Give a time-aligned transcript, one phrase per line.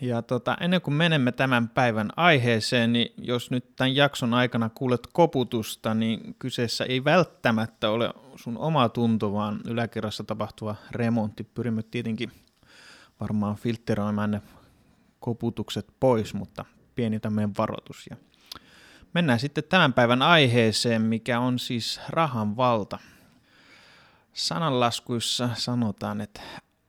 [0.00, 5.06] Ja tota, ennen kuin menemme tämän päivän aiheeseen, niin jos nyt tämän jakson aikana kuulet
[5.12, 11.44] koputusta, niin kyseessä ei välttämättä ole sun oma tunto, vaan yläkerrassa tapahtuva remontti.
[11.44, 12.32] Pyrimme tietenkin
[13.20, 14.42] varmaan filtteroimaan ne
[15.20, 16.64] koputukset pois, mutta
[16.94, 18.06] pieni tämmöinen varoitus.
[18.10, 18.16] Ja
[19.14, 22.98] mennään sitten tämän päivän aiheeseen, mikä on siis rahan valta.
[24.32, 26.40] Sananlaskuissa sanotaan, että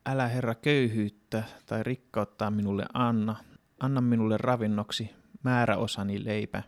[0.05, 3.35] älä Herra köyhyyttä tai rikkautta minulle anna,
[3.79, 5.09] anna minulle ravinnoksi
[5.43, 6.63] määräosani leipä,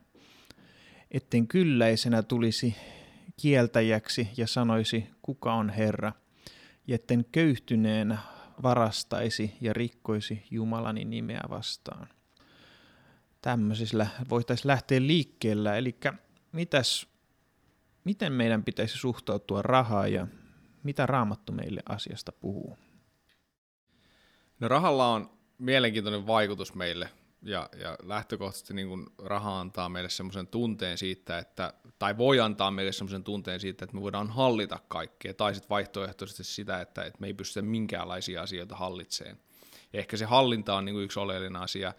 [1.12, 2.76] etten kylläisenä tulisi
[3.42, 6.12] kieltäjäksi ja sanoisi, kuka on Herra,
[6.88, 8.18] ja etten köyhtyneenä
[8.64, 12.08] varastaisi ja rikkoisi Jumalani nimeä vastaan.
[13.42, 15.96] Tämmöisillä voitaisiin lähteä liikkeellä, eli
[16.52, 17.08] mitäs,
[18.04, 20.28] miten meidän pitäisi suhtautua rahaa ja
[20.84, 22.78] mitä raamattu meille asiasta puhuu?
[24.62, 27.10] No rahalla on mielenkiintoinen vaikutus meille
[27.42, 32.72] ja, ja lähtökohtaisesti niin kuin raha antaa meille semmoisen tunteen siitä, että, tai voi antaa
[32.72, 37.22] meille semmoisen tunteen siitä, että me voidaan hallita kaikkea, tai sitten vaihtoehtoisesti sitä, että, että
[37.22, 39.38] me ei pystytä minkäänlaisia asioita hallitseen.
[39.94, 41.94] Ja ehkä se hallinta on niin kuin yksi oleellinen asia.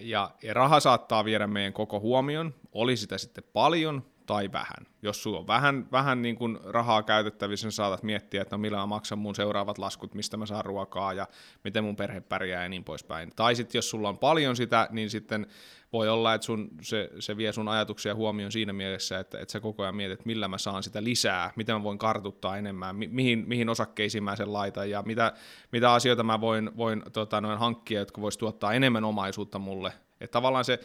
[0.00, 4.86] Ja, ja raha saattaa viedä meidän koko huomion, oli sitä sitten paljon tai vähän.
[5.02, 8.76] Jos sulla on vähän, vähän niin kuin rahaa käytettävissä, niin saatat miettiä, että no millä
[8.76, 11.26] mä maksan mun seuraavat laskut, mistä mä saan ruokaa ja
[11.64, 13.32] miten mun perhe pärjää ja niin poispäin.
[13.36, 15.46] Tai sitten jos sulla on paljon sitä, niin sitten
[15.92, 19.60] voi olla, että sun, se, se vie sun ajatuksia huomioon siinä mielessä, että, että sä
[19.60, 23.44] koko ajan mietit, millä mä saan sitä lisää, miten mä voin kartuttaa enemmän, mi- mihin,
[23.46, 25.32] mihin osakkeisiin mä sen laitan ja mitä,
[25.72, 29.92] mitä asioita mä voin, voin tota, noin hankkia, jotka vois tuottaa enemmän omaisuutta mulle.
[30.20, 30.80] Että tavallaan se,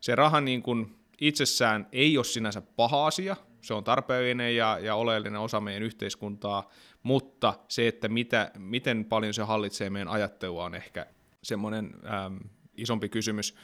[0.00, 4.94] se raha niin kuin, itsessään ei ole sinänsä paha asia, se on tarpeellinen ja, ja
[4.94, 6.70] oleellinen osa meidän yhteiskuntaa,
[7.02, 11.06] mutta se, että mitä, miten paljon se hallitsee meidän ajattelua on ehkä
[11.42, 11.94] semmoinen
[12.26, 12.38] äm,
[12.76, 13.54] isompi kysymys.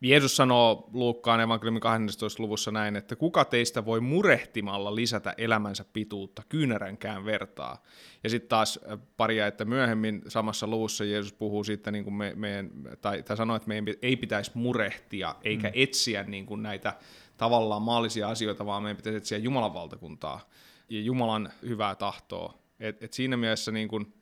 [0.00, 2.42] Jeesus sanoo Luukkaan evankeliumin 12.
[2.42, 7.82] luvussa näin, että kuka teistä voi murehtimalla lisätä elämänsä pituutta kyynäränkään vertaa.
[8.24, 8.80] Ja sitten taas
[9.16, 12.70] paria, että myöhemmin samassa luvussa Jeesus puhuu siitä, niin kuin me, meidän,
[13.00, 15.72] tai, tai sanoo, että meidän ei pitäisi murehtia eikä mm.
[15.74, 16.94] etsiä niin kuin näitä
[17.36, 20.48] tavallaan maallisia asioita, vaan meidän pitäisi etsiä Jumalan valtakuntaa
[20.88, 22.54] ja Jumalan hyvää tahtoa.
[22.80, 24.14] Et, et siinä mielessä niin kuin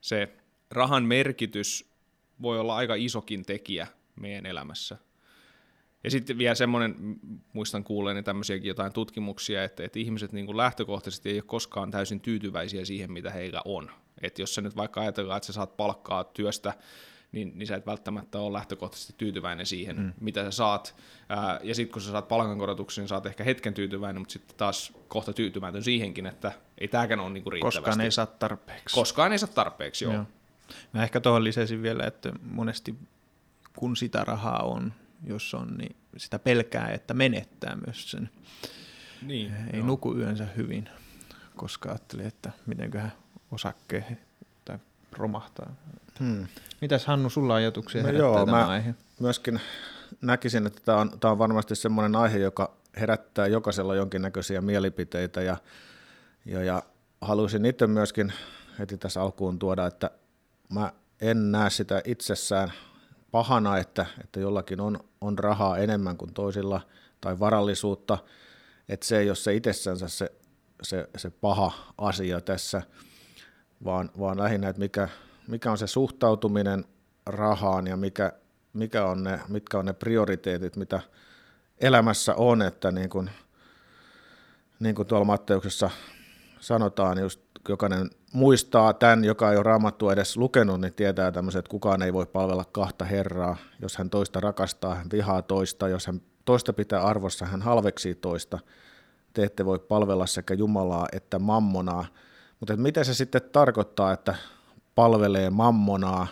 [0.00, 0.28] se
[0.70, 1.90] rahan merkitys
[2.42, 3.86] voi olla aika isokin tekijä
[4.20, 4.96] meidän elämässä.
[6.04, 6.96] Ja sitten vielä semmoinen,
[7.52, 12.20] muistan kuulleeni tämmöisiäkin jotain tutkimuksia, että, että ihmiset niin kuin lähtökohtaisesti ei ole koskaan täysin
[12.20, 13.90] tyytyväisiä siihen, mitä heillä on.
[14.22, 16.74] Että jos sä nyt vaikka ajatellaan, että sä saat palkkaa työstä,
[17.32, 20.12] niin, niin sä et välttämättä ole lähtökohtaisesti tyytyväinen siihen, mm.
[20.20, 20.96] mitä sä saat.
[21.28, 24.92] Ää, ja sitten kun sä saat palkankorotuksen, niin saat ehkä hetken tyytyväinen, mutta sitten taas
[25.08, 27.80] kohta tyytymätön siihenkin, että ei tämäkään ole niinku riittävästi.
[27.80, 28.94] Koskaan ei saa tarpeeksi.
[28.94, 30.14] Koskaan ei saa tarpeeksi, joo.
[30.14, 30.24] joo.
[30.92, 32.94] Mä ehkä tuohon lisäsin vielä, että monesti
[33.80, 34.92] kun sitä rahaa on,
[35.24, 38.30] jos on, niin sitä pelkää, että menettää myös sen.
[39.22, 39.86] Niin, Ei joo.
[39.86, 40.88] nuku yönsä hyvin,
[41.56, 43.12] koska ajattelee, että mitenköhän
[43.52, 44.18] osakkeen
[44.64, 44.78] tai
[45.12, 45.74] romahtaa.
[46.18, 46.46] Hmm.
[46.80, 48.94] Mitäs Hannu, sulla ajatuksia no joo, tämä aihe?
[49.20, 49.60] Myöskin
[50.20, 55.56] näkisin, että tämä on, tämä on varmasti sellainen aihe, joka herättää jokaisella jonkinnäköisiä mielipiteitä ja,
[56.44, 56.82] ja, ja
[57.20, 58.32] haluaisin itse myöskin
[58.78, 60.10] heti tässä alkuun tuoda, että
[60.68, 62.72] mä en näe sitä itsessään
[63.30, 66.80] pahana, että, että jollakin on, on rahaa enemmän kuin toisilla
[67.20, 68.18] tai varallisuutta,
[68.88, 70.32] että se ei ole se itsessänsä se,
[70.82, 72.82] se, se paha asia tässä,
[73.84, 75.08] vaan, vaan lähinnä, että mikä,
[75.48, 76.84] mikä on se suhtautuminen
[77.26, 78.32] rahaan ja mikä,
[78.72, 81.00] mikä on ne, mitkä on ne prioriteetit, mitä
[81.80, 83.30] elämässä on, että niin kuin,
[84.80, 85.90] niin kuin tuolla Matteuksessa
[86.60, 91.70] sanotaan, just jokainen muistaa tämän, joka ei ole raamattua edes lukenut, niin tietää tämmöiset, että
[91.70, 93.56] kukaan ei voi palvella kahta herraa.
[93.82, 95.88] Jos hän toista rakastaa, hän vihaa toista.
[95.88, 98.58] Jos hän toista pitää arvossa, hän halveksii toista.
[99.32, 102.06] te ette voi palvella sekä Jumalaa että mammonaa.
[102.60, 104.34] Mutta miten se sitten tarkoittaa, että
[104.94, 106.26] palvelee mammonaa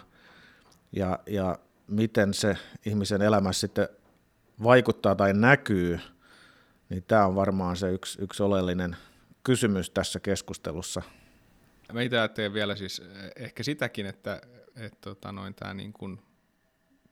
[0.93, 2.57] ja, ja miten se
[2.87, 3.89] ihmisen elämässä sitten
[4.63, 6.01] vaikuttaa tai näkyy,
[6.89, 8.97] niin tämä on varmaan se yksi, yksi oleellinen
[9.43, 11.03] kysymys tässä keskustelussa.
[11.93, 14.41] Mä itse ajattelen vielä siis eh, ehkä sitäkin, että,
[14.77, 16.21] että tota noin, tämä niin kuin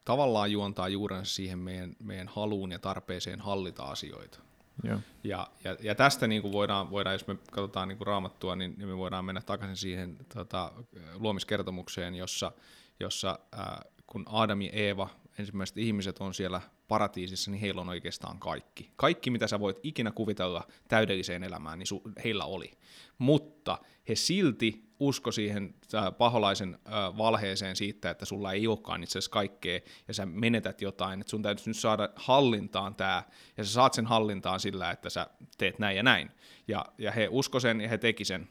[0.05, 4.39] tavallaan juontaa juurensa siihen meidän, meidän haluun ja tarpeeseen hallita asioita.
[4.83, 5.01] Joo.
[5.25, 8.75] Ja, ja, ja tästä niin kuin voidaan, voidaan, jos me katsotaan niin kuin raamattua, niin,
[8.79, 10.73] niin me voidaan mennä takaisin siihen tota,
[11.15, 12.53] luomiskertomukseen, jossa,
[13.01, 18.39] jossa äh, kun Adam ja Eeva, ensimmäiset ihmiset on siellä paratiisissa, niin heillä on oikeastaan
[18.39, 18.91] kaikki.
[18.97, 22.71] Kaikki, mitä sä voit ikinä kuvitella täydelliseen elämään, niin su- heillä oli.
[23.19, 23.79] Mutta
[24.09, 29.31] he silti usko siihen äh, paholaisen äh, valheeseen siitä, että sulla ei olekaan itse asiassa
[29.31, 33.23] kaikkea, ja sä menetät jotain, että sun täytyy nyt saada hallintaan tämä,
[33.57, 35.27] ja sä saat sen hallintaan sillä, että sä
[35.59, 36.31] teet näin ja näin.
[36.69, 38.49] Ja, ja he usko sen, ja he teki sen.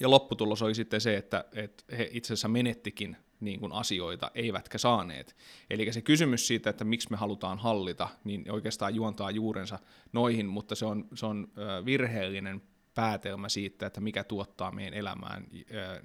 [0.00, 4.78] Ja lopputulos oli sitten se, että, että he itse asiassa menettikin niin kuin asioita, eivätkä
[4.78, 5.36] saaneet.
[5.70, 9.78] Eli se kysymys siitä, että miksi me halutaan hallita, niin oikeastaan juontaa juurensa
[10.12, 11.48] noihin, mutta se on, se on
[11.84, 12.62] virheellinen
[12.94, 15.46] päätelmä siitä, että mikä tuottaa meidän elämään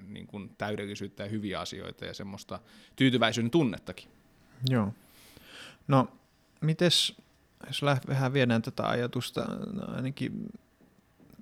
[0.06, 2.60] niin kuin täydellisyyttä ja hyviä asioita ja semmoista
[2.96, 4.08] tyytyväisyyden tunnettakin.
[4.68, 4.92] Joo.
[5.88, 6.08] No,
[6.60, 7.16] mites,
[7.66, 10.48] jos vähän viedään tätä ajatusta, no ainakin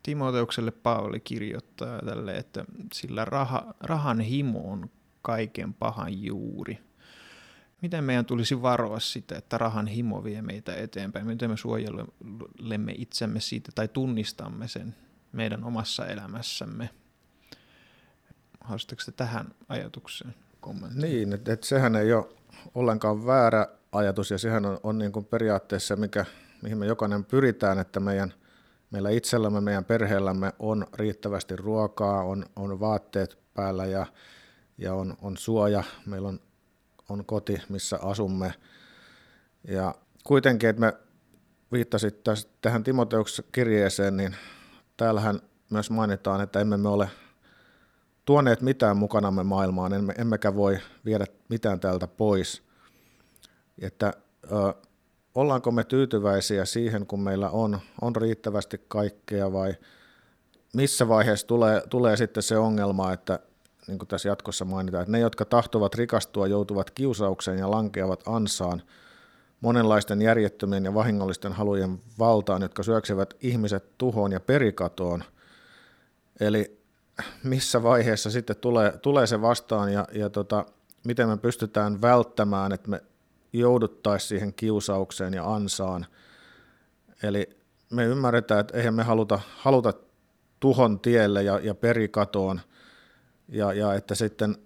[0.03, 4.91] Timoteukselle Paavali kirjoittaa tälle, että sillä raha, rahan himo on
[5.29, 6.79] kaiken pahan juuri.
[7.83, 11.27] Miten meidän tulisi varoa sitä, että rahan himo vie meitä eteenpäin?
[11.27, 14.95] Miten me suojelemme itsemme siitä tai tunnistamme sen
[15.33, 16.91] meidän omassa elämässämme?
[18.61, 21.07] Haluaisitteko tähän ajatukseen kommentoida?
[21.07, 22.29] Niin, että, että sehän ei ole
[22.75, 26.25] ollenkaan väärä ajatus ja sehän on, on niin kuin periaatteessa, mikä,
[26.63, 28.35] mihin me jokainen pyritään, että meidän,
[28.91, 34.07] meillä itsellämme, meidän perheellämme on riittävästi ruokaa, on, on vaatteet päällä ja
[34.79, 36.41] ja on, on suoja, meillä on,
[37.09, 38.55] on koti, missä asumme.
[39.65, 39.95] Ja
[40.25, 40.93] kuitenkin, että me
[41.73, 44.37] viittasit tästä, tähän Timoteuksen kirjeeseen, niin
[44.97, 45.41] täällähän
[45.71, 47.09] myös mainitaan, että emme me ole
[48.25, 52.63] tuoneet mitään mukanamme maailmaan, emme, emmekä voi viedä mitään täältä pois.
[53.79, 54.13] Että
[54.45, 54.75] ö,
[55.35, 59.75] ollaanko me tyytyväisiä siihen, kun meillä on, on riittävästi kaikkea vai
[60.75, 63.39] missä vaiheessa tulee, tulee sitten se ongelma, että
[63.89, 68.83] niin kuin tässä jatkossa mainitaan, että ne, jotka tahtovat rikastua, joutuvat kiusaukseen ja lankeavat ansaan
[69.61, 75.25] monenlaisten järjettömien ja vahingollisten halujen valtaan, jotka syöksevät ihmiset tuhoon ja perikatoon.
[76.41, 76.79] Eli
[77.43, 80.67] missä vaiheessa sitten tulee, tulee se vastaan ja, ja tota,
[81.05, 83.03] miten me pystytään välttämään, että me
[83.53, 86.07] jouduttaisiin siihen kiusaukseen ja ansaan.
[87.23, 87.49] Eli
[87.91, 89.93] me ymmärretään, että eihän me haluta, haluta
[90.61, 92.61] tuhon tielle ja, ja perikatoon–
[93.49, 94.57] ja, ja että sitten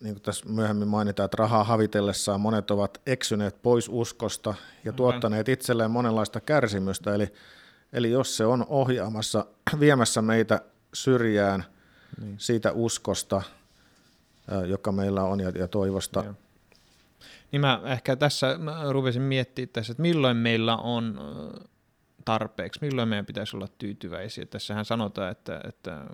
[0.00, 5.48] niin kuin tässä myöhemmin mainitaan, että rahaa havitellessaan monet ovat eksyneet pois uskosta ja tuottaneet
[5.48, 7.14] itselleen monenlaista kärsimystä.
[7.14, 7.28] Eli,
[7.92, 9.46] eli jos se on ohjaamassa,
[9.80, 10.60] viemässä meitä
[10.94, 11.64] syrjään
[12.20, 12.34] niin.
[12.38, 13.42] siitä uskosta,
[14.66, 16.24] joka meillä on ja, ja toivosta.
[16.24, 16.34] Joo.
[17.52, 21.20] Niin mä ehkä tässä mä rupesin miettimään tässä, että milloin meillä on
[22.24, 24.46] tarpeeksi, milloin meidän pitäisi olla tyytyväisiä.
[24.46, 26.04] Tässähän sanotaan, että, että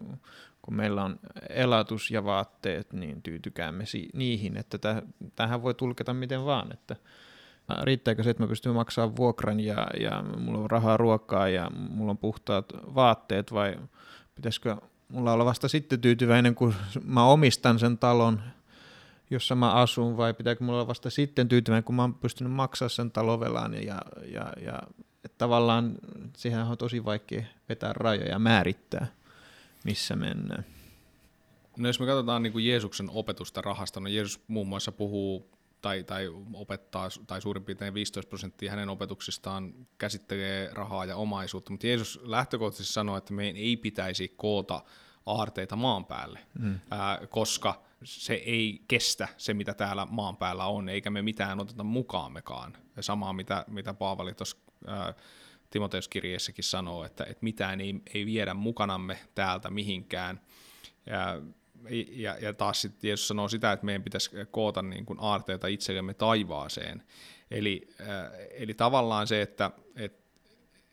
[0.62, 1.18] kun meillä on
[1.48, 4.78] elatus ja vaatteet, niin tyytykäämme niihin, että
[5.36, 6.96] tähän voi tulkita miten vaan, että
[7.82, 12.10] riittääkö se, että mä pystyn maksamaan vuokran ja, ja mulla on rahaa ruokaa ja mulla
[12.10, 13.76] on puhtaat vaatteet vai
[14.34, 14.76] pitäisikö
[15.08, 18.40] mulla olla vasta sitten tyytyväinen, kun mä omistan sen talon,
[19.30, 22.90] jossa mä asun, vai pitääkö mulla olla vasta sitten tyytyväinen, kun mä oon pystynyt maksamaan
[22.90, 24.82] sen talovelan ja, ja, ja
[25.28, 25.94] että tavallaan
[26.36, 29.06] siihen on tosi vaikea vetää rajoja ja määrittää
[29.84, 30.64] missä mennään.
[31.76, 36.04] No jos me katsotaan niin kuin Jeesuksen opetusta rahasta, no Jeesus muun muassa puhuu tai,
[36.04, 42.20] tai opettaa, tai suurin piirtein 15 prosenttia hänen opetuksistaan käsittelee rahaa ja omaisuutta, mutta Jeesus
[42.22, 44.82] lähtökohtaisesti sanoi, että meidän ei pitäisi koota
[45.26, 46.78] aarteita maan päälle, mm.
[46.90, 51.84] ää, koska se ei kestä se, mitä täällä maan päällä on, eikä me mitään oteta
[51.84, 52.76] mukaammekaan.
[52.96, 54.56] Ja samaa, mitä, mitä Paavali tuossa
[55.70, 60.40] Timoteuskirjeessäkin sanoo, että, että mitään ei, ei viedä mukanamme täältä mihinkään.
[61.06, 61.42] Ja,
[62.10, 66.14] ja, ja taas sitten Jeesus sanoo sitä, että meidän pitäisi koota niin kuin aarteita itsellemme
[66.14, 67.02] taivaaseen.
[67.50, 68.06] Eli, äh,
[68.50, 70.28] eli tavallaan se, että, että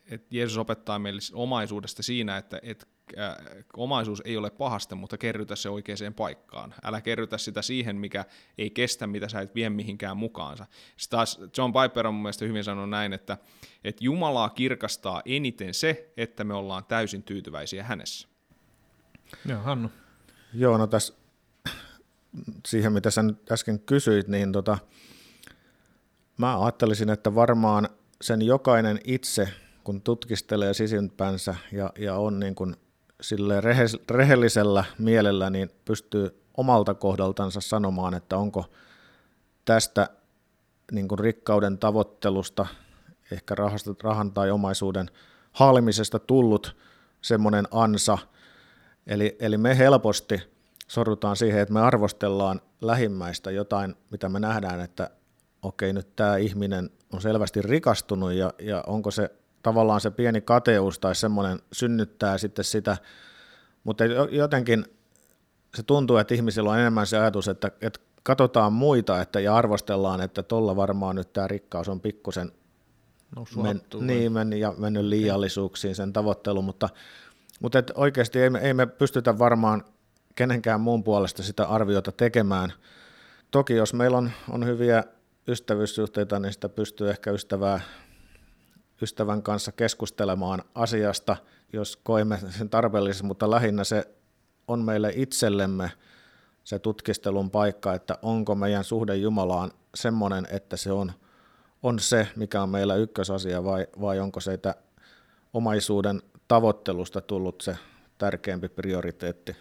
[0.09, 2.87] et Jeesus opettaa meille omaisuudesta siinä, että et,
[3.19, 3.35] äh,
[3.77, 6.73] omaisuus ei ole pahasta, mutta kerrytä se oikeaan paikkaan.
[6.83, 8.25] Älä kerrytä sitä siihen, mikä
[8.57, 10.65] ei kestä, mitä sä et vie mihinkään mukaansa.
[10.97, 13.37] Sitten taas John Piper on mun mielestä hyvin sanonut näin, että,
[13.83, 18.27] että Jumalaa kirkastaa eniten se, että me ollaan täysin tyytyväisiä hänessä.
[19.45, 19.91] Joo, Hannu.
[20.53, 21.13] Joo, no tässä
[22.67, 24.77] siihen, mitä sä nyt äsken kysyit, niin tota,
[26.37, 27.89] mä ajattelisin, että varmaan
[28.21, 29.49] sen jokainen itse,
[29.83, 32.75] kun tutkistelee sisimpänsä ja, ja on niin kuin
[33.21, 33.61] sille
[34.09, 38.65] rehellisellä mielellä, niin pystyy omalta kohdaltansa sanomaan, että onko
[39.65, 40.09] tästä
[40.91, 42.67] niin kuin rikkauden tavoittelusta,
[43.31, 45.09] ehkä rahasta, rahan tai omaisuuden
[45.51, 46.75] haalimisesta tullut
[47.21, 48.17] semmoinen ansa.
[49.07, 50.41] Eli, eli me helposti
[50.87, 55.09] sorrutaan siihen, että me arvostellaan lähimmäistä jotain, mitä me nähdään, että
[55.61, 59.29] okei, nyt tämä ihminen on selvästi rikastunut ja, ja onko se
[59.65, 62.97] tavallaan se pieni kateus tai semmoinen synnyttää sitten sitä,
[63.83, 64.85] mutta jotenkin
[65.75, 70.21] se tuntuu, että ihmisillä on enemmän se ajatus, että, että katsotaan muita että, ja arvostellaan,
[70.21, 72.51] että tuolla varmaan nyt tämä rikkaus on pikkusen
[73.63, 76.89] men, niin, mennyt, ja mennyt liiallisuuksiin sen tavoitteluun, mutta,
[77.59, 79.83] mutta et oikeasti ei me, ei me pystytä varmaan
[80.35, 82.73] kenenkään muun puolesta sitä arviota tekemään.
[83.51, 85.03] Toki jos meillä on, on hyviä
[85.47, 87.79] ystävyyssuhteita, niin sitä pystyy ehkä ystävää,
[89.01, 91.37] ystävän kanssa keskustelemaan asiasta,
[91.73, 94.07] jos koimme sen tarpeelliseksi, mutta lähinnä se
[94.67, 95.91] on meille itsellemme
[96.63, 101.11] se tutkistelun paikka, että onko meidän suhde Jumalaan semmoinen, että se on,
[101.83, 104.75] on se, mikä on meillä ykkösasia, vai, vai onko se että
[105.53, 107.77] omaisuuden tavoittelusta tullut se
[108.17, 109.55] tärkeämpi prioriteetti.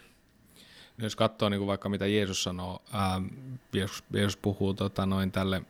[0.97, 3.21] No jos katsoo niin kuin vaikka mitä Jeesus sanoo, ää,
[3.73, 5.61] Jeesus, Jeesus puhuu tota, noin tälle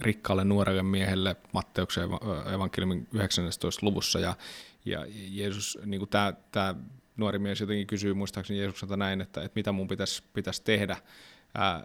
[0.00, 2.08] rikkaalle nuorelle miehelle Matteuksen
[2.54, 3.86] evankeliumin 19.
[3.86, 4.36] luvussa, ja,
[4.84, 6.74] ja Jeesus, niin kuin tämä, tämä
[7.16, 10.96] nuori mies jotenkin kysyy muistaakseni Jeesukselta näin, että, että mitä mun pitäisi, pitäisi tehdä
[11.54, 11.84] ää,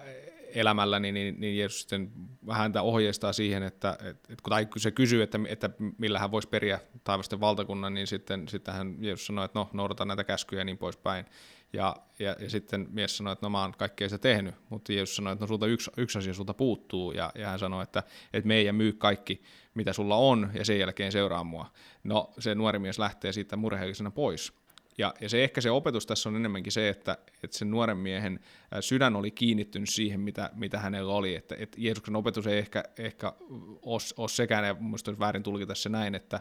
[0.56, 2.12] elämälläni, niin, niin Jeesus sitten
[2.51, 6.48] häntä ohjeistaa siihen, että, että, että tai kun se kysyy, että, että millä hän voisi
[6.48, 10.66] periä taivasten valtakunnan, niin sitten, sitten hän Jeesus sanoi, että no, noudata näitä käskyjä ja
[10.66, 11.25] niin poispäin.
[11.73, 15.15] Ja, ja, ja sitten mies sanoi, että no mä oon kaikkea se tehnyt, mutta Jeesus
[15.15, 18.47] sanoi, että no sulta yksi, yksi asia sulta puuttuu, ja, ja hän sanoi, että, että
[18.47, 19.41] me ei myy kaikki,
[19.73, 21.71] mitä sulla on, ja sen jälkeen seuraa mua.
[22.03, 24.53] No se nuori mies lähtee siitä murheellisena pois.
[24.97, 28.39] Ja, ja se ehkä se opetus tässä on enemmänkin se, että, että sen nuoren miehen
[28.79, 31.35] sydän oli kiinnittynyt siihen, mitä, mitä hänellä oli.
[31.35, 33.33] Että, että Jeesuksen opetus ei ehkä, ehkä
[33.81, 36.39] ole, ole sekään, ja minusta olisi väärin tulkita se näin, että,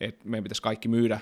[0.00, 1.20] että meidän pitäisi kaikki myydä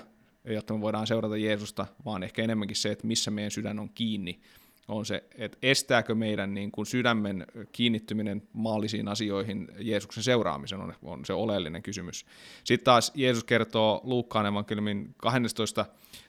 [0.53, 4.39] jotta me voidaan seurata Jeesusta, vaan ehkä enemmänkin se, että missä meidän sydän on kiinni,
[4.87, 11.25] on se, että estääkö meidän niin kuin sydämen kiinnittyminen maallisiin asioihin Jeesuksen seuraamisen on, on
[11.25, 12.25] se oleellinen kysymys.
[12.63, 15.85] Sitten taas Jeesus kertoo Luukkaan evankeliumin 12.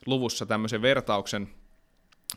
[0.06, 1.48] luvussa tämmöisen vertauksen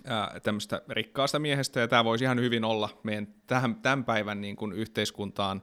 [0.06, 3.28] ää, tämmöistä rikkaasta miehestä, ja tämä voisi ihan hyvin olla meidän
[3.82, 5.62] tämän päivän niin kuin yhteiskuntaan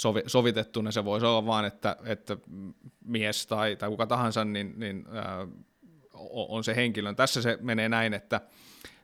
[0.00, 0.90] sovi, sovitettuna.
[0.90, 2.36] Se voisi olla vaan, että, että
[3.04, 5.46] mies tai, tai kuka tahansa niin, niin, ää,
[6.32, 7.14] on se henkilö.
[7.14, 8.40] Tässä se menee näin, että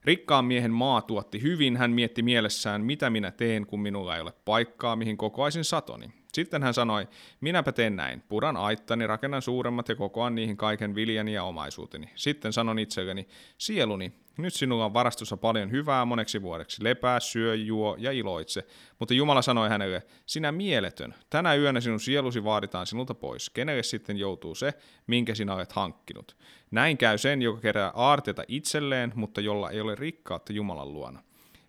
[0.05, 4.33] Rikkaan miehen maa tuotti hyvin, hän mietti mielessään, mitä minä teen, kun minulla ei ole
[4.45, 6.13] paikkaa, mihin kokoaisin satoni.
[6.37, 7.09] Sitten hän sanoi,
[7.41, 12.11] minäpä teen näin, puran aittani, rakennan suuremmat ja kokoan niihin kaiken viljani ja omaisuuteni.
[12.15, 13.29] Sitten sanon itselleni,
[13.59, 18.67] sieluni, nyt sinulla on varastossa paljon hyvää moneksi vuodeksi, lepää, syö, juo ja iloitse.
[18.99, 23.51] Mutta Jumala sanoi hänelle, sinä mieletön, tänä yönä sinun sielusi vaaditaan sinulta pois.
[23.51, 24.75] Kenelle sitten joutuu se,
[25.07, 26.37] minkä sinä olet hankkinut?
[26.71, 31.23] Näin käy sen, joka kerää aarteita itselleen, mutta jolla ei ole rikkautta Jumalan luona.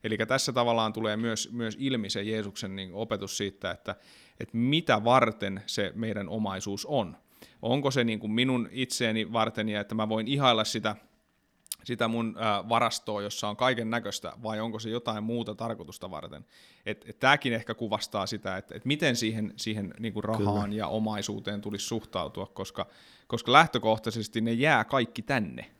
[0.03, 3.95] Eli tässä tavallaan tulee myös, myös ilmi se Jeesuksen niin opetus siitä, että,
[4.39, 7.17] että mitä varten se meidän omaisuus on.
[7.61, 10.95] Onko se niin kuin minun itseeni varten ja että mä voin ihailla sitä,
[11.83, 12.35] sitä mun
[12.69, 16.45] varastoa, jossa on kaiken näköistä, vai onko se jotain muuta tarkoitusta varten.
[16.85, 20.75] Et, et tämäkin ehkä kuvastaa sitä, että et miten siihen, siihen niin kuin rahaan Kyllä.
[20.75, 22.87] ja omaisuuteen tulisi suhtautua, koska,
[23.27, 25.71] koska lähtökohtaisesti ne jää kaikki tänne.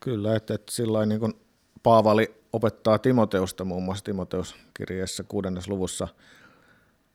[0.00, 1.34] Kyllä, että, että sillä niin kuin
[1.82, 6.08] Paavali opettaa Timoteusta muun muassa Timoteus-kirjeessä kuudennes luvussa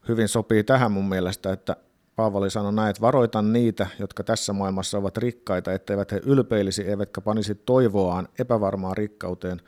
[0.07, 1.75] hyvin sopii tähän mun mielestä, että
[2.15, 7.21] Paavali sanoi näin, että varoitan niitä, jotka tässä maailmassa ovat rikkaita, etteivät he ylpeilisi eivätkä
[7.21, 9.61] panisi toivoaan epävarmaan rikkauteen,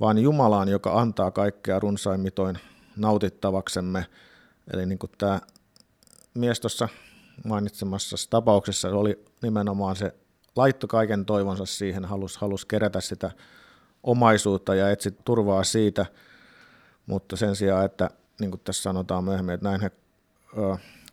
[0.00, 2.58] vaan Jumalaan, joka antaa kaikkea runsaimmitoin
[2.96, 4.06] nautittavaksemme.
[4.72, 5.40] Eli niin kuin tämä
[6.34, 6.88] mies tuossa
[7.44, 10.14] mainitsemassa tapauksessa oli nimenomaan se
[10.56, 13.30] laitto kaiken toivonsa siihen, halusi halus kerätä sitä
[14.02, 16.06] omaisuutta ja etsi turvaa siitä,
[17.06, 19.90] mutta sen sijaan, että niin kuin tässä sanotaan myöhemmin, että näin he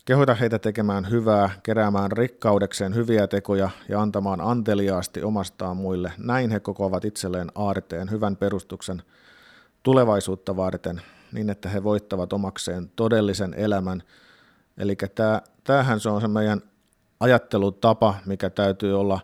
[0.06, 6.13] Kehota heitä tekemään hyvää, keräämään rikkaudekseen hyviä tekoja ja antamaan anteliaasti omastaan muille.
[6.18, 9.01] Näin he kokoavat itselleen aarteen, hyvän perustuksen
[9.84, 11.01] tulevaisuutta varten,
[11.32, 14.03] niin että he voittavat omakseen todellisen elämän.
[14.77, 14.98] Eli
[15.63, 16.62] tämähän se on se meidän
[17.20, 19.20] ajattelutapa, mikä täytyy olla,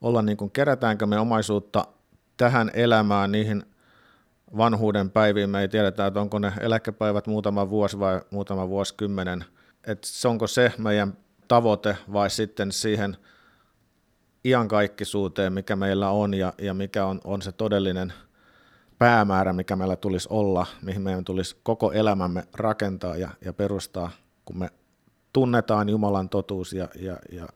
[0.00, 1.84] olla niin kuin kerätäänkö me omaisuutta
[2.36, 3.73] tähän elämään, niihin
[4.56, 5.50] vanhuuden päiviin.
[5.50, 9.44] Me ei tiedetä, että onko ne eläkepäivät muutama vuosi vai muutama vuosikymmenen.
[9.86, 11.16] Että onko se meidän
[11.48, 13.16] tavoite vai sitten siihen
[14.44, 18.12] iankaikkisuuteen, mikä meillä on ja, ja mikä on, on se todellinen
[18.98, 24.10] päämäärä, mikä meillä tulisi olla, mihin meidän tulisi koko elämämme rakentaa ja, ja perustaa,
[24.44, 24.70] kun me
[25.32, 27.48] tunnetaan Jumalan totuus ja, ja, ja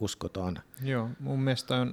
[0.00, 0.58] uskotaan.
[0.82, 1.92] Joo, mun mielestä on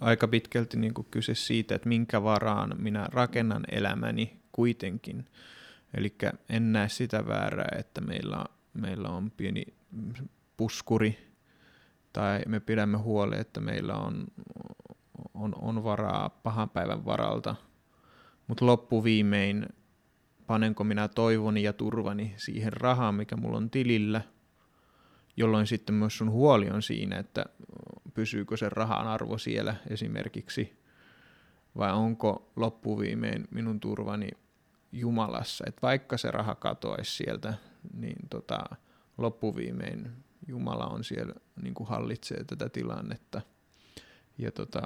[0.00, 5.26] aika pitkälti niin kuin kyse siitä, että minkä varaan minä rakennan elämäni kuitenkin.
[5.94, 6.14] Eli
[6.48, 9.64] en näe sitä väärää, että meillä, meillä on pieni
[10.56, 11.18] puskuri
[12.12, 14.26] tai me pidämme huoli, että meillä on,
[15.34, 17.54] on, on varaa pahan päivän varalta.
[18.46, 19.66] Mutta loppuviimein
[20.46, 24.22] panenko minä toivoni ja turvani siihen rahaan, mikä mulla on tilillä–
[25.36, 27.44] jolloin sitten myös sun huoli on siinä, että
[28.14, 30.80] pysyykö se rahan arvo siellä esimerkiksi,
[31.76, 34.28] vai onko loppuviimein minun turvani
[34.92, 37.54] Jumalassa, että vaikka se raha katoaisi sieltä,
[37.94, 38.58] niin tota,
[39.18, 40.10] loppuviimein
[40.48, 43.40] Jumala on siellä, niin kuin hallitsee tätä tilannetta.
[44.38, 44.82] Ja tota,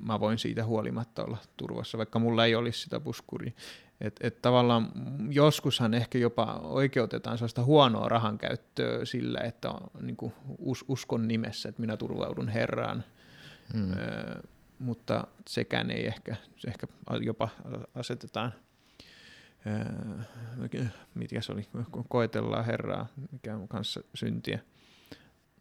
[0.00, 3.52] mä voin siitä huolimatta olla turvassa, vaikka mulla ei olisi sitä puskuria.
[4.00, 4.92] Että et tavallaan
[5.30, 11.28] joskushan ehkä jopa oikeutetaan sellaista huonoa rahan käyttöä sillä, että on niin kuin us, uskon
[11.28, 13.04] nimessä, että minä turvaudun Herraan.
[13.72, 13.92] Hmm.
[13.92, 13.96] Ö,
[14.78, 16.86] mutta sekään ei ehkä, ehkä
[17.20, 17.48] jopa
[17.94, 18.52] asetetaan,
[19.66, 21.68] ö, mikä se oli,
[22.08, 24.58] koetellaan Herraa, mikä on kanssa syntiä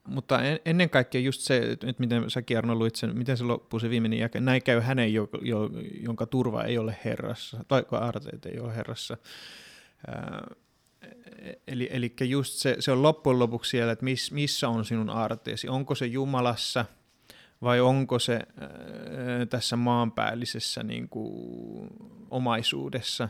[0.08, 3.90] mutta ennen kaikkea just se, että miten säkin Arno luit sen, miten se loppuu se
[3.90, 5.70] viimeinen jälkeen, näin käy hänen, jo, jo,
[6.02, 9.18] jonka turva ei ole herrassa, tai arteet ei ole herrassa.
[10.08, 10.48] Ää,
[11.68, 15.68] eli, eli just se, se on loppujen lopuksi siellä, että miss, missä on sinun aarteesi,
[15.68, 16.86] onko se Jumalassa
[17.62, 21.90] vai onko se ää, tässä maanpäällisessä niin kuin,
[22.30, 23.30] omaisuudessa.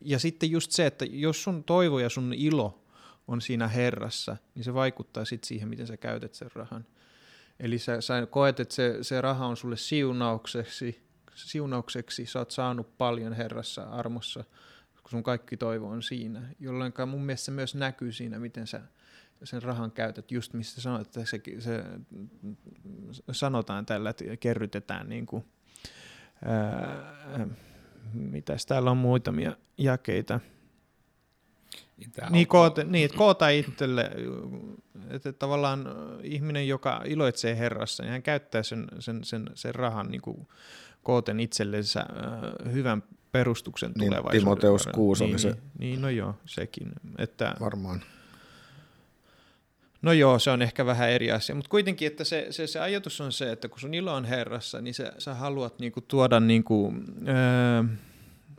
[0.00, 2.83] Ja sitten just se, että jos sun toivo ja sun ilo
[3.28, 6.86] on siinä Herrassa, niin se vaikuttaa sitten siihen, miten sä käytät sen rahan.
[7.60, 11.02] Eli sä, sä koet, että se, se raha on sulle siunaukseksi,
[11.34, 14.44] siunaukseksi, sä oot saanut paljon Herrassa armossa,
[15.02, 18.80] kun sun kaikki toivo on siinä, jolloin mun mielestä se myös näkyy siinä, miten sä
[19.44, 21.84] sen rahan käytät, just mistä sanoit, että se, se
[23.32, 25.44] sanotaan tällä, että kerrytetään niin kuin,
[26.44, 27.46] ää,
[28.12, 30.40] mitäs täällä on muutamia jakeita,
[32.20, 34.10] niin, niin, koota, niin, että koota itselle,
[35.10, 35.86] että tavallaan
[36.22, 40.48] ihminen, joka iloitsee Herrassa, niin hän käyttää sen, sen, sen, sen rahan niin kuin
[41.02, 44.40] kooten itsellensä äh, hyvän perustuksen niin, tulevaisuuden.
[44.40, 45.48] Timoteus 6 niin, se.
[45.48, 46.92] Niin, niin, no joo, sekin.
[47.18, 48.02] Että, Varmaan.
[50.02, 53.20] No joo, se on ehkä vähän eri asia, mutta kuitenkin, että se, se, se ajatus
[53.20, 56.94] on se, että kun sun ilo on Herrassa, niin sä, sä haluat niinku tuoda niinku,
[57.28, 57.84] öö,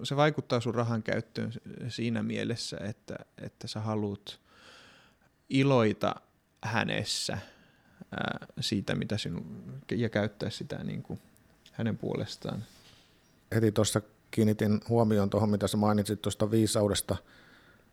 [0.04, 1.54] se vaikuttaa sun rahan käyttöön
[1.88, 4.40] siinä mielessä, että, että sä haluat
[5.50, 6.16] iloita
[6.64, 7.38] hänessä
[8.12, 11.20] ää, siitä, mitä sinun, ja käyttää sitä niin kuin
[11.72, 12.64] hänen puolestaan.
[13.56, 17.16] Heti tuossa kiinnitin huomioon tuohon, mitä sä mainitsit tuosta viisaudesta,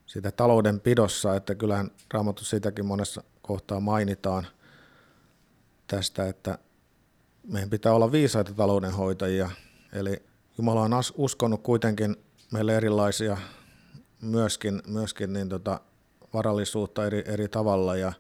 [0.07, 4.47] sitä taloudenpidossa, että kyllähän Raamattu sitäkin monessa kohtaa mainitaan
[5.87, 6.59] tästä, että
[7.47, 9.51] meidän pitää olla viisaita taloudenhoitajia,
[9.93, 10.23] eli
[10.59, 12.17] Jumala on uskonut kuitenkin
[12.53, 13.37] meille erilaisia
[14.23, 15.81] myöskin, myöskin niin tota
[16.35, 18.13] varallisuutta eri, eri tavalla ja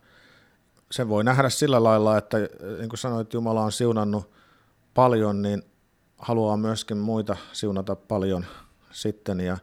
[0.91, 2.39] sen voi nähdä sillä lailla, että
[2.79, 4.31] niin kuin sanoit, Jumala on siunannut
[4.95, 5.63] paljon, niin
[6.19, 8.45] haluaa myöskin muita siunata paljon
[8.91, 9.41] sitten.
[9.41, 9.59] Ja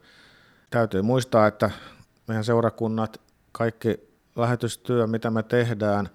[0.70, 1.70] täytyy muistaa, että
[2.26, 3.20] meidän seurakunnat,
[3.52, 6.08] kaikki lähetystyö, mitä me tehdään,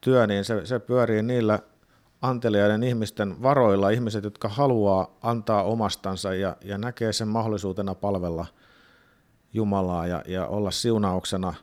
[0.00, 1.58] työ, niin se, se pyörii niillä
[2.24, 8.46] anteliaiden ihmisten varoilla, ihmiset, jotka haluaa antaa omastansa ja, ja näkee sen mahdollisuutena palvella
[9.52, 11.54] Jumalaa ja, ja olla siunauksena,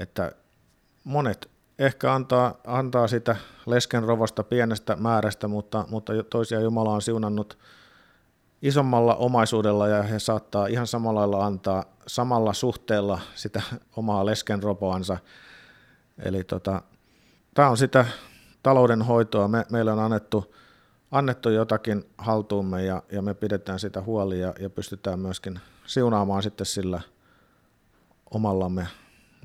[0.00, 0.32] että
[1.04, 7.58] monet ehkä antaa, antaa sitä leskenrovosta pienestä määrästä, mutta, mutta toisia Jumala on siunannut
[8.62, 13.62] isommalla omaisuudella ja he saattaa ihan samalla lailla antaa samalla suhteella sitä
[13.96, 15.18] omaa leskenropoansa.
[16.18, 16.82] Eli tota,
[17.54, 18.06] tämä on sitä
[18.64, 19.48] taloudenhoitoa.
[19.48, 20.54] Me, meillä on annettu,
[21.10, 26.66] annettu jotakin haltuumme ja, ja me pidetään sitä huoli ja, ja pystytään myöskin siunaamaan sitten
[26.66, 27.00] sillä
[28.30, 28.86] omallamme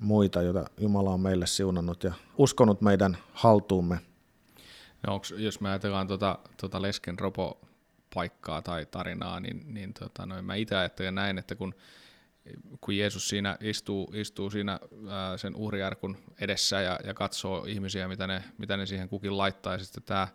[0.02, 4.00] muita, joita Jumala on meille siunannut ja uskonut meidän haltuumme.
[5.08, 7.62] No onks, jos me ajatellaan tuota, tuota Lesken ropo
[8.14, 11.76] paikkaa tai tarinaa, niin, niin tota, noin, mä itse ajattelen näin, että kun,
[12.82, 18.28] kun Jeesus siinä istuu, istuu siinä ää, sen uhriarkun edessä ja, ja katsoo ihmisiä, mitä
[18.28, 20.28] ne, mitä ne siihen kukin laittaa, ja sitten tämä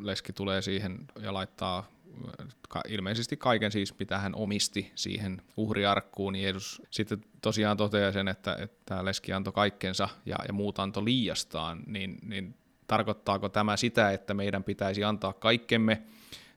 [0.00, 1.96] leski tulee siihen ja laittaa
[2.88, 8.56] ilmeisesti kaiken siis, mitä hän omisti siihen uhriarkkuun, niin Jeesus sitten tosiaan toteaa sen, että,
[8.60, 12.54] että tämä leski antoi kaikkensa ja, ja muut antoi liiastaan, niin, niin
[12.86, 16.02] tarkoittaako tämä sitä, että meidän pitäisi antaa kaikkemme,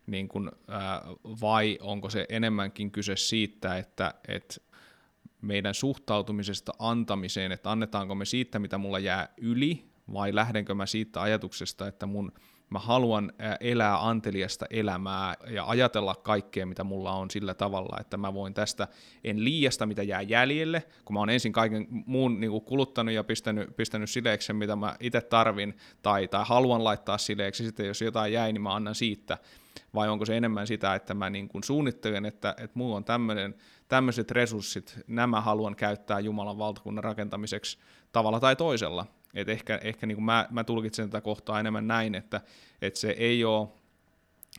[0.08, 1.02] niin kuin, ää,
[1.42, 4.56] vai onko se enemmänkin kyse siitä, että, että
[5.42, 11.22] meidän suhtautumisesta antamiseen, että annetaanko me siitä, mitä mulla jää yli, vai lähdenkö mä siitä
[11.22, 12.32] ajatuksesta, että mun
[12.70, 18.34] mä haluan elää anteliasta elämää ja ajatella kaikkea, mitä mulla on sillä tavalla, että mä
[18.34, 18.88] voin tästä,
[19.24, 23.24] en liiasta, mitä jää jäljelle, kun mä oon ensin kaiken muun niin kuin kuluttanut ja
[23.24, 28.34] pistänyt, pistänyt sileeksi mitä mä itse tarvin, tai, tai haluan laittaa sileeksi, sitten jos jotain
[28.34, 29.38] jäi, niin mä annan siitä,
[29.94, 33.56] vai onko se enemmän sitä, että mä niin kuin suunnittelen, että, että mulla on tämmöinen,
[33.88, 37.78] tämmöiset resurssit, nämä haluan käyttää Jumalan valtakunnan rakentamiseksi
[38.12, 42.16] tavalla tai toisella, et ehkä ehkä niin kuin mä, mä tulkitsen tätä kohtaa enemmän näin,
[42.16, 42.42] että,
[42.82, 43.68] että se ei ole,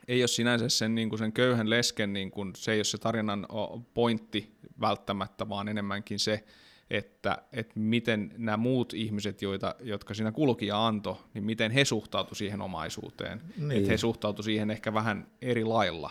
[0.09, 2.99] ei ole sinänsä sen, niin kuin sen köyhän lesken, niin kuin, se ei ole se
[2.99, 3.47] tarinan
[3.95, 6.45] pointti välttämättä, vaan enemmänkin se,
[6.91, 11.85] että, että miten nämä muut ihmiset, joita, jotka siinä kulki ja antoi, niin miten he
[11.85, 13.43] suhtautuivat siihen omaisuuteen.
[13.57, 13.73] Niin.
[13.73, 16.11] Että he suhtautuivat siihen ehkä vähän eri lailla.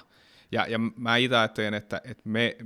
[0.52, 2.58] Ja, ja mä itse ajattelen, että, että me,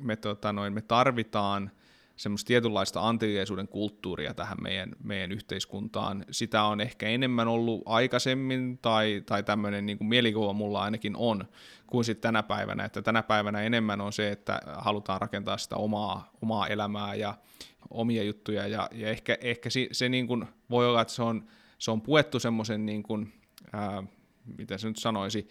[0.00, 1.70] me, tota noin, me tarvitaan–
[2.16, 6.24] semmoista tietynlaista anteliaisuuden kulttuuria tähän meidän, meidän yhteiskuntaan.
[6.30, 11.44] Sitä on ehkä enemmän ollut aikaisemmin, tai, tai tämmöinen niin kuin mielikuva mulla ainakin on,
[11.86, 12.84] kuin sitten tänä päivänä.
[12.84, 17.34] Että tänä päivänä enemmän on se, että halutaan rakentaa sitä omaa, omaa elämää ja
[17.90, 21.46] omia juttuja, ja, ja ehkä, ehkä se, se niin kuin, voi olla, että se on,
[21.78, 23.32] se on puettu semmoisen, niin kuin,
[23.72, 24.02] ää,
[24.58, 25.48] mitä se nyt sanoisi,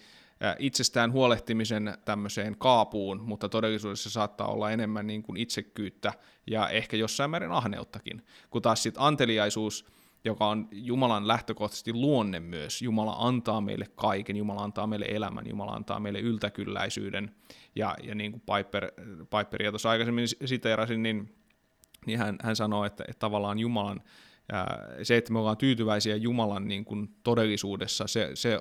[0.60, 6.14] itsestään huolehtimisen tämmöiseen kaapuun, mutta todellisuudessa saattaa olla enemmän niin kuin itsekkyyttä
[6.48, 8.26] ja ehkä jossain määrin ahneuttakin.
[8.50, 9.86] Kun taas sitten anteliaisuus,
[10.26, 12.82] joka on Jumalan lähtökohtaisesti luonne myös.
[12.82, 17.36] Jumala antaa meille kaiken, Jumala antaa meille elämän, Jumala antaa meille yltäkylläisyyden.
[17.76, 18.92] Ja, ja niin kuin Piper,
[19.38, 21.36] Piperia tuossa aikaisemmin siteerasin, niin,
[22.06, 24.02] niin hän, hän sanoi, että, että tavallaan Jumalan
[25.04, 28.60] se, että me ollaan tyytyväisiä Jumalan niin kuin todellisuudessa, se, se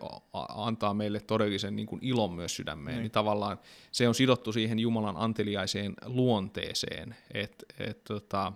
[0.48, 2.94] antaa meille todellisen niin kuin ilon myös sydämeen.
[2.94, 3.02] Niin.
[3.02, 3.58] niin tavallaan
[3.92, 7.16] se on sidottu siihen Jumalan anteliaiseen luonteeseen.
[7.34, 8.52] Et, et, tota,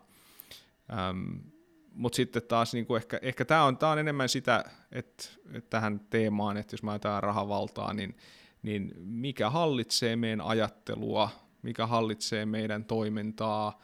[1.92, 5.70] Mutta sitten taas niin kuin ehkä, ehkä tämä on, tää on enemmän sitä, että et
[5.70, 8.16] tähän teemaan, että jos mä ajatellaan rahavaltaa, niin,
[8.62, 11.30] niin mikä hallitsee meidän ajattelua,
[11.62, 13.80] mikä hallitsee meidän toimintaa,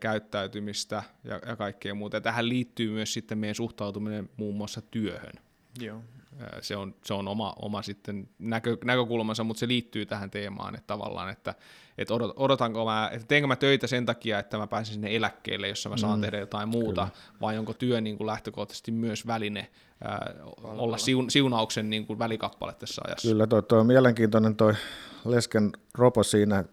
[0.00, 2.16] käyttäytymistä ja, ja kaikkea muuta.
[2.16, 5.32] Ja tähän liittyy myös sitten meidän suhtautuminen muun muassa työhön.
[5.80, 6.00] Joo.
[6.60, 10.86] Se on, se on oma, oma sitten näkö, näkökulmansa, mutta se liittyy tähän teemaan, että
[10.86, 11.54] tavallaan, että,
[11.98, 15.68] että odot, odotanko mä, että teenkö mä töitä sen takia, että mä pääsen sinne eläkkeelle,
[15.68, 17.38] jossa mä saan mm, tehdä jotain muuta, kyllä.
[17.40, 19.70] vai onko työ niin kuin lähtökohtaisesti myös väline
[20.04, 23.28] ää, olla siun, siunauksen niin kuin välikappale tässä ajassa.
[23.28, 24.74] Kyllä, toi, toi on mielenkiintoinen toi
[25.24, 26.64] Lesken ropo siinä,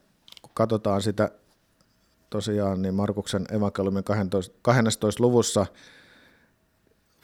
[0.42, 1.32] kun katsotaan sitä
[2.32, 5.66] tosiaan niin Markuksen evankeliumin 12, 12 luvussa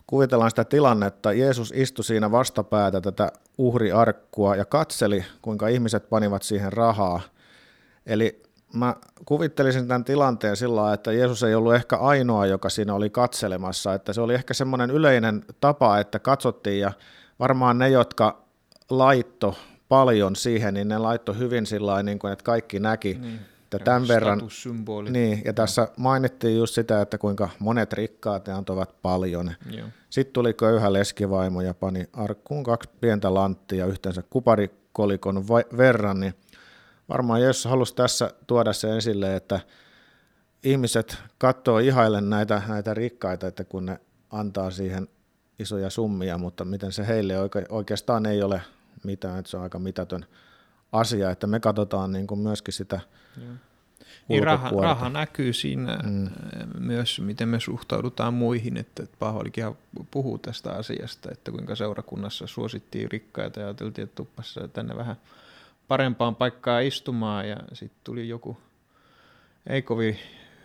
[0.07, 6.73] kuvitellaan sitä tilannetta, Jeesus istui siinä vastapäätä tätä uhriarkkua ja katseli, kuinka ihmiset panivat siihen
[6.73, 7.21] rahaa.
[8.05, 8.43] Eli
[8.73, 13.93] mä kuvittelisin tämän tilanteen sillä että Jeesus ei ollut ehkä ainoa, joka siinä oli katselemassa,
[13.93, 16.91] että se oli ehkä semmoinen yleinen tapa, että katsottiin ja
[17.39, 18.43] varmaan ne, jotka
[18.89, 19.55] laitto
[19.89, 23.17] paljon siihen, niin ne laitto hyvin sillä niin että kaikki näki.
[23.21, 23.39] Mm
[23.75, 24.41] että tämän verran,
[25.09, 29.51] niin, ja tässä mainittiin just sitä, että kuinka monet rikkaat ne antoivat paljon.
[29.71, 29.87] Joo.
[30.09, 36.33] Sitten tuli köyhä leskivaimo ja pani arkkuun kaksi pientä lanttia yhteensä kuparikolikon verran, niin
[37.09, 39.59] varmaan jos halusi tässä tuoda se esille, että
[40.63, 43.99] ihmiset katsoo ihailen näitä, näitä rikkaita, että kun ne
[44.31, 45.07] antaa siihen
[45.59, 47.33] isoja summia, mutta miten se heille
[47.69, 48.61] oikeastaan ei ole
[49.03, 50.25] mitään, että se on aika mitätön
[50.91, 52.99] asia, että me katsotaan niin kuin myöskin sitä
[54.27, 56.29] niin raha, raha näkyy siinä mm.
[56.79, 59.65] myös, miten me suhtaudutaan muihin, että Paavalikin
[60.11, 65.15] puhuu tästä asiasta, että kuinka seurakunnassa suosittiin rikkaita ja ajateltiin, että tuppassa tänne vähän
[65.87, 68.57] parempaan paikkaan istumaan ja sitten tuli joku
[69.67, 70.19] ei kovin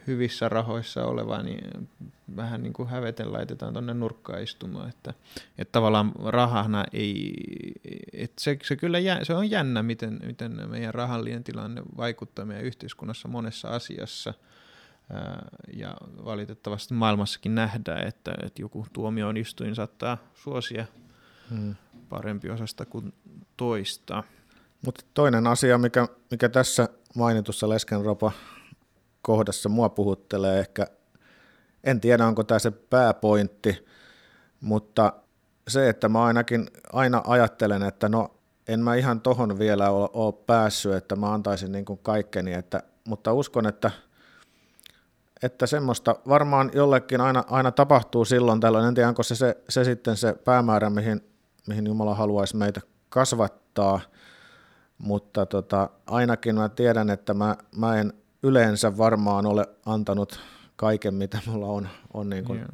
[0.07, 1.89] hyvissä rahoissa oleva, niin
[2.37, 5.15] vähän niin kuin häveten laitetaan tuonne nurkkaan istumaan, että,
[5.59, 7.35] että tavallaan rahana ei,
[8.13, 12.65] että se, se kyllä jä, se on jännä, miten, miten meidän rahallinen tilanne vaikuttaa meidän
[12.65, 14.35] yhteiskunnassa monessa asiassa,
[15.73, 20.87] Ja valitettavasti maailmassakin nähdään, että, että joku tuomioistuin saattaa suosia
[21.51, 21.75] hmm.
[22.09, 23.13] parempi osasta kuin
[23.57, 24.25] toista.
[24.85, 28.33] Mutta toinen asia, mikä, mikä tässä mainitussa leskenropa
[29.23, 30.87] kohdassa mua puhuttelee ehkä,
[31.85, 33.87] en tiedä onko tämä se pääpointti,
[34.61, 35.13] mutta
[35.69, 38.35] se, että mä ainakin aina ajattelen, että no
[38.69, 43.33] en mä ihan tohon vielä ole, päässyt, että mä antaisin niin kuin kaikkeni, että, mutta
[43.33, 43.91] uskon, että,
[45.43, 49.85] että semmoista varmaan jollekin aina, aina tapahtuu silloin tällöin, en tiedä onko se, se, se
[49.85, 51.21] sitten se päämäärä, mihin,
[51.69, 54.01] mihin Jumala haluaisi meitä kasvattaa,
[54.99, 60.41] mutta tota, ainakin mä tiedän, että mä, mä en yleensä varmaan ole antanut
[60.77, 62.65] kaiken, mitä mulla on, on niin kuin,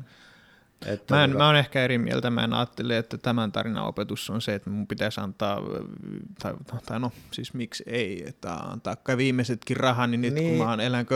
[0.87, 2.31] että mä, en, mä oon ehkä eri mieltä.
[2.31, 5.61] Mä en ajattele, että tämän tarinan opetus on se, että mun pitäisi antaa,
[6.43, 6.55] tai,
[6.87, 10.71] tai no siis miksi ei, että antaa kai viimeisetkin rahaa, niin nyt niin, kun mä
[10.71, 11.07] oon elän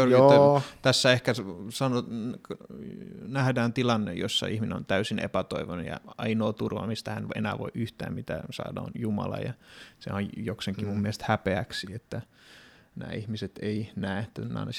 [0.82, 1.32] tässä ehkä
[1.70, 2.06] sanot,
[3.20, 8.14] nähdään tilanne, jossa ihminen on täysin epätoivon ja ainoa turva, mistä hän enää voi yhtään
[8.14, 9.36] mitään saada on Jumala.
[9.36, 9.52] Ja
[9.98, 11.02] se on joksenkin mun mm.
[11.02, 12.22] mielestä häpeäksi, että
[12.96, 14.26] nämä ihmiset ei näe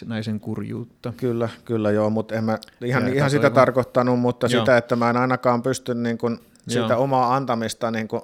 [0.05, 1.13] naisen kurjuutta.
[1.17, 4.61] Kyllä, kyllä joo, mutta en mä ihan, ihan sitä tarkoittanut, mutta joo.
[4.61, 8.21] sitä, että mä en ainakaan pysty niin kuin sitä omaa antamista niin kuin,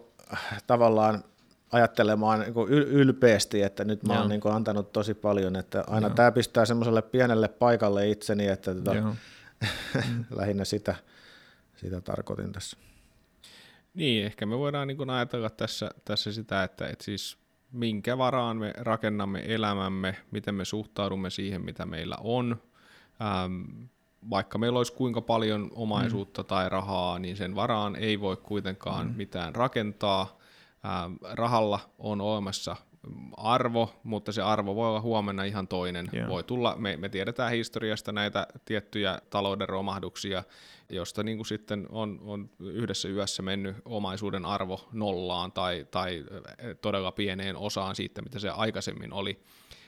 [0.68, 1.24] tavallaan
[1.72, 6.08] ajattelemaan niin kuin ylpeästi, että nyt mä oon niin kuin antanut tosi paljon, että aina
[6.08, 6.16] Joo.
[6.16, 8.94] tämä pistää semmoiselle pienelle paikalle itseni, että tota,
[10.36, 10.96] lähinnä sitä,
[11.76, 12.78] sitä tarkoitin tässä.
[13.94, 17.38] Niin, ehkä me voidaan niin kuin ajatella tässä, tässä sitä, että, että siis
[17.72, 22.62] minkä varaan me rakennamme elämämme, miten me suhtaudumme siihen, mitä meillä on.
[23.22, 23.84] Ähm,
[24.30, 26.48] vaikka meillä olisi kuinka paljon omaisuutta mm.
[26.48, 29.14] tai rahaa, niin sen varaan ei voi kuitenkaan mm.
[29.18, 30.38] mitään rakentaa.
[30.86, 32.76] Ähm, rahalla on olemassa
[33.38, 36.10] arvo, mutta se arvo voi olla huomenna ihan toinen.
[36.14, 36.30] Yeah.
[36.30, 40.44] Voi tulla, me, me tiedetään historiasta näitä tiettyjä talouden romahduksia,
[40.90, 46.26] josta niin kuin sitten on, on yhdessä yössä mennyt omaisuuden arvo nollaan tai, tai
[46.82, 49.40] todella pieneen osaan siitä, mitä se aikaisemmin oli.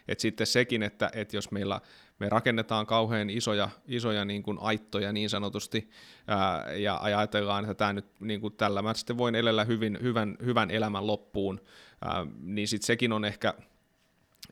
[0.07, 1.81] Et sitten sekin, että, että jos meillä
[2.19, 5.89] me rakennetaan kauhean isoja, isoja niin kuin aittoja niin sanotusti,
[6.27, 10.37] ää, ja ajatellaan, että tämä nyt niin kuin tällä mä sitten voin elellä hyvin, hyvän,
[10.45, 11.61] hyvän elämän loppuun,
[12.01, 13.53] ää, niin sitten sekin on ehkä,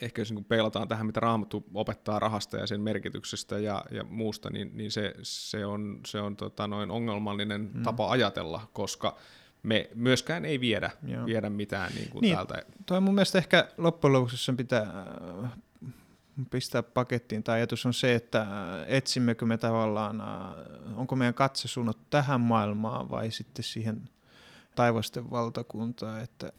[0.02, 4.50] ehkä jos niin peilataan tähän, mitä Raamattu opettaa rahasta ja sen merkityksestä ja, ja muusta,
[4.50, 7.84] niin, niin se, se on, se on tota, noin ongelmallinen mm.
[7.84, 9.18] tapa ajatella, koska
[9.64, 10.92] me myöskään ei viedä,
[11.26, 12.64] viedä mitään niin kuin niin, täältä.
[12.86, 14.82] Toi mun mielestä ehkä loppujen lopuksi sen pitää
[15.44, 15.52] äh,
[16.52, 17.44] pistää pakettiin.
[17.44, 18.48] Tämä ajatus on se, että äh,
[18.88, 24.10] etsimmekö me tavallaan, äh, onko meidän katse suunnattu tähän maailmaan vai sitten siihen
[24.76, 26.54] taivasten valtakuntaan, että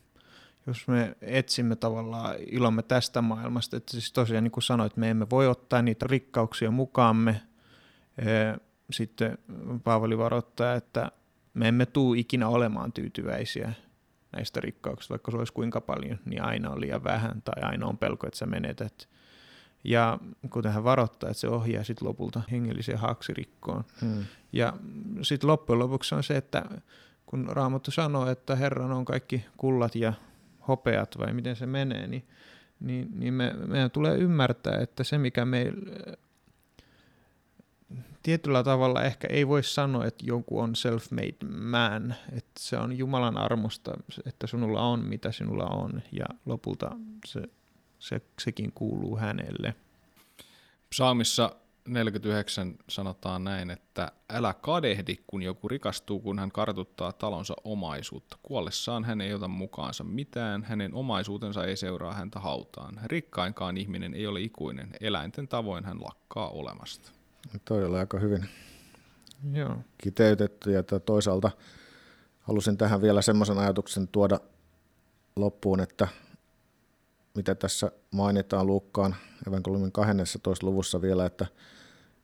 [0.71, 5.31] jos me etsimme tavallaan ilomme tästä maailmasta, että siis tosiaan niin kuin sanoit, me emme
[5.31, 7.43] voi ottaa niitä rikkauksia mukaamme,
[8.91, 9.39] sitten
[9.85, 11.13] Paavali varoittaa, että
[11.55, 13.73] me emme tule ikinä olemaan tyytyväisiä
[14.33, 17.99] näistä rikkauksista, vaikka se olisi kuinka paljon, niin aina on liian vähän tai aina on
[17.99, 19.09] pelko, että sä menetät.
[19.85, 20.19] Ja
[20.51, 23.85] kuten hän varoittaa, että se ohjaa sitten lopulta hengelliseen haaksirikkoon.
[24.01, 24.25] Hmm.
[24.53, 24.73] Ja
[25.23, 26.65] sitten loppujen lopuksi on se, että
[27.27, 30.13] kun Raamattu sanoo, että Herran on kaikki kullat ja
[30.71, 32.29] hopeat vai miten se menee, niin,
[32.81, 36.17] niin, niin me, meidän tulee ymmärtää, että se mikä meillä
[38.23, 43.39] tietyllä tavalla ehkä ei voi sanoa, että joku on self-made man, että se on Jumalan
[43.39, 43.95] armosta,
[44.27, 47.43] että sinulla on mitä sinulla on ja lopulta se,
[47.99, 49.75] se, sekin kuuluu hänelle.
[50.91, 51.57] Psalmissa
[51.91, 58.39] 49 sanotaan näin, että älä kadehdi, kun joku rikastuu, kun hän kartuttaa talonsa omaisuutta.
[58.43, 63.01] Kuollessaan hän ei ota mukaansa mitään, hänen omaisuutensa ei seuraa häntä hautaan.
[63.05, 67.11] Rikkainkaan ihminen ei ole ikuinen, eläinten tavoin hän lakkaa olemasta.
[67.65, 68.49] Toi oli aika hyvin
[69.53, 69.77] Joo.
[69.99, 71.51] kiteytetty ja toisaalta
[72.41, 74.41] halusin tähän vielä semmoisen ajatuksen tuoda
[75.37, 76.09] loppuun, että
[77.35, 79.17] mitä tässä mainitaan Luukkaan
[79.49, 80.67] evankeliumin 12.
[80.67, 81.47] luvussa vielä, että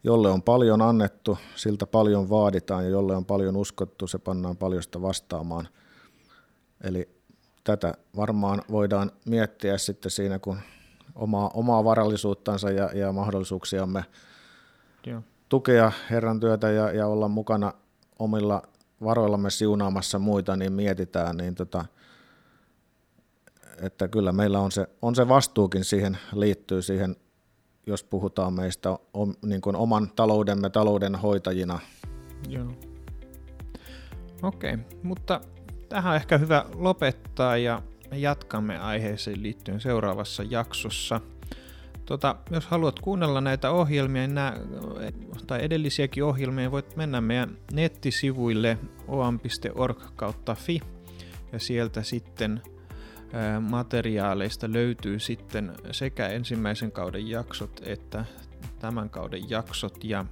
[0.04, 5.02] jolle on paljon annettu, siltä paljon vaaditaan ja jolle on paljon uskottu, se pannaan paljosta
[5.02, 5.68] vastaamaan.
[6.80, 7.08] Eli
[7.64, 10.58] tätä varmaan voidaan miettiä sitten siinä, kun
[11.14, 14.04] omaa, omaa varallisuuttansa ja, ja mahdollisuuksiamme
[15.06, 15.22] Joo.
[15.48, 17.72] tukea Herran työtä ja, ja olla mukana
[18.18, 18.62] omilla
[19.04, 21.84] varoillamme siunaamassa muita, niin mietitään, niin tota,
[23.82, 27.16] että kyllä meillä on se, on se vastuukin siihen, liittyy siihen,
[27.86, 31.78] jos puhutaan meistä om, niin kuin oman taloudemme talouden hoitajina.
[32.48, 32.72] Joo.
[34.42, 35.40] Okei, okay, mutta
[35.88, 41.20] tähän on ehkä hyvä lopettaa ja me jatkamme aiheeseen liittyen seuraavassa jaksossa.
[42.04, 44.56] Tota, jos haluat kuunnella näitä ohjelmia niin nää,
[45.46, 50.80] tai edellisiäkin ohjelmia, voit mennä meidän nettisivuille oam.org kautta fi
[51.52, 52.62] ja sieltä sitten
[53.60, 58.24] materiaaleista löytyy sitten sekä ensimmäisen kauden jaksot että
[58.78, 60.24] tämän kauden jaksot ja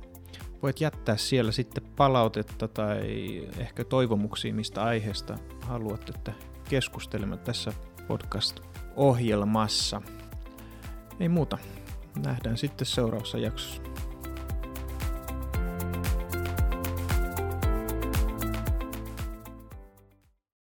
[0.62, 6.32] voit jättää siellä sitten palautetta tai ehkä toivomuksia, mistä aiheesta haluat, että
[6.68, 7.72] keskustelemme tässä
[8.08, 10.02] podcast-ohjelmassa.
[11.20, 11.58] Ei muuta.
[12.24, 13.82] Nähdään sitten seuraavassa jaksossa.